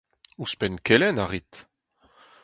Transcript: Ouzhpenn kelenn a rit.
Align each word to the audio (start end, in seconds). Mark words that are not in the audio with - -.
Ouzhpenn 0.41 0.75
kelenn 0.85 1.21
a 1.23 1.25
rit. 1.27 1.53